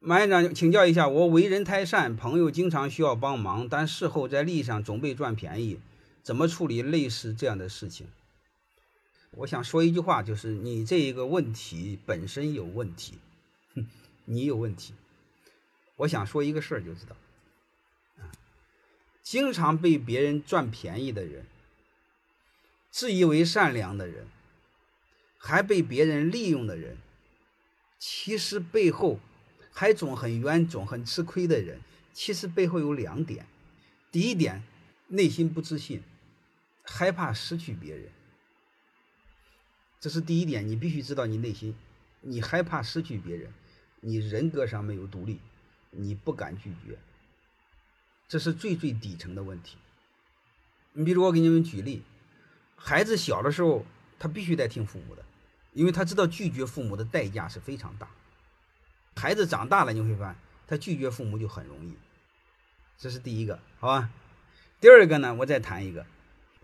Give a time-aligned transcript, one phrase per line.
[0.00, 5.80] 马院长，请教一下，我为人太善，朋友经常需要帮忙，但事后在利益上总被赚便宜，
[6.22, 8.06] 怎么处理类似这样的事情？
[9.32, 13.18] 我想说一句话，就是你这一个问题本身有问题，
[13.74, 13.88] 哼
[14.26, 14.94] 你有问题。
[15.96, 17.16] 我想说一个事儿就知道，
[18.18, 18.30] 啊，
[19.24, 21.44] 经常被别人赚便宜的人，
[22.92, 24.28] 自以为善良的人，
[25.36, 26.98] 还被别人利用的人，
[27.98, 29.18] 其实背后。
[29.78, 31.78] 还总很冤，总很吃亏的人，
[32.12, 33.46] 其实背后有两点。
[34.10, 34.64] 第一点，
[35.06, 36.02] 内心不自信，
[36.82, 38.10] 害怕失去别人。
[40.00, 41.76] 这是第一点，你必须知道你内心，
[42.22, 43.52] 你害怕失去别人，
[44.00, 45.38] 你人格上没有独立，
[45.92, 46.98] 你不敢拒绝。
[48.26, 49.76] 这是最最底层的问题。
[50.94, 52.02] 你比如我给你们举例，
[52.74, 53.86] 孩子小的时候，
[54.18, 55.24] 他必须得听父母的，
[55.72, 58.10] 因为他知道拒绝父母的代价是非常大。
[59.18, 60.36] 孩子长大了，你会发现
[60.68, 61.96] 他拒绝父母就很容易，
[62.96, 64.10] 这是第一个，好吧？
[64.80, 66.06] 第二个呢，我再谈一个，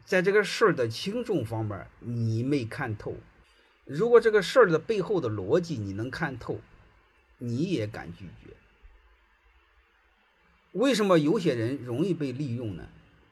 [0.04, 3.16] 在这个事儿的轻重方面你没看透。
[3.84, 6.60] 如果这个事儿的背后的逻辑你能看透，
[7.38, 8.54] 你也敢拒绝。
[10.72, 12.86] 为什么有些人容易被利用呢？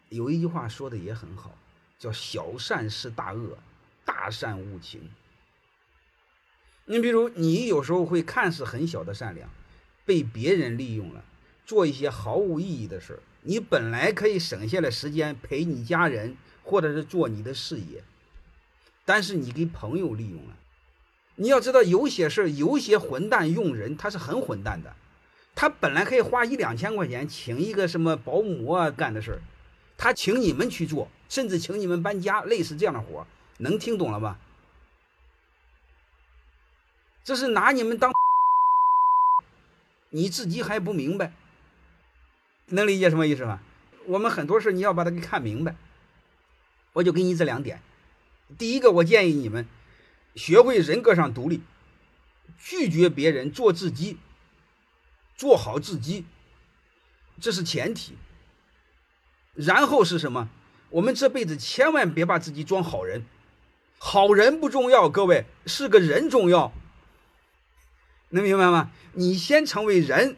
[0.09, 1.57] 有一句话说的也很好，
[1.99, 3.57] 叫“小善是大恶，
[4.05, 5.09] 大善无情”。
[6.87, 9.49] 你比如，你有时候会看似很小的善良，
[10.05, 11.25] 被别人利用了，
[11.65, 13.21] 做一些毫无意义的事儿。
[13.43, 18.03] 你本来可以省下来时间陪你家人，或者是做你的事业，
[19.05, 20.57] 但是你给朋友利用了。
[21.37, 24.95] 你要知道，有些事儿，有些混蛋用人，他是很混蛋的。
[25.55, 29.43] 他本来可以花一两千块钱请一个什么保姆啊干的事儿，
[29.97, 33.27] 他请你们去做，甚至请你们搬家，类似这样的活儿，
[33.59, 34.39] 能听懂了吧？
[37.25, 38.13] 这是拿你们当，
[40.11, 41.33] 你自己还不明白，
[42.67, 43.61] 能理解什么意思吗？
[44.07, 45.77] 我们很多事你要把它给看明白。
[46.95, 47.81] 我就给你这两点：
[48.59, 49.67] 第一个，我建议你们
[50.35, 51.63] 学会人格上独立，
[52.59, 54.19] 拒绝别人，做自己，
[55.37, 56.25] 做好自己，
[57.41, 58.15] 这是前提。
[59.55, 60.51] 然后是什么？
[60.91, 63.25] 我们这辈子千万别把自己装好人，
[63.99, 66.73] 好人不重要，各位是个人重要。
[68.33, 68.91] 能明白吗？
[69.13, 70.37] 你先成为人，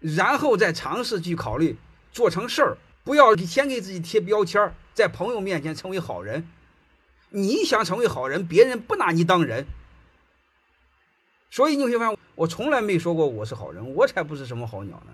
[0.00, 1.76] 然后再尝试去考虑
[2.12, 2.78] 做成事儿。
[3.04, 6.48] 不要先给自己贴标签，在朋友面前成为好人。
[7.30, 9.66] 你想成为好人，别人不拿你当人。
[11.50, 15.12] 所以你会发现，我从来没说过我是好人，我才不是什么好鸟呢。